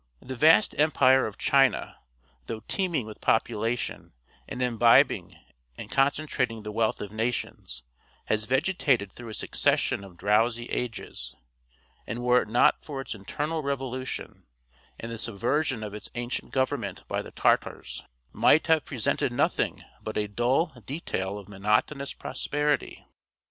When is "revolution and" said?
13.61-15.11